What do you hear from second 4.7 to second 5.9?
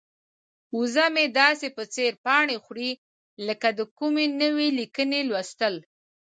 لیکنې لوستل.